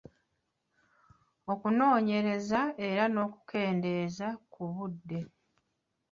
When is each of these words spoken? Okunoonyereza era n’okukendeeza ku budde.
Okunoonyereza 1.51 2.61
era 2.89 3.03
n’okukendeeza 3.09 4.27
ku 4.51 4.61
budde. 4.73 5.19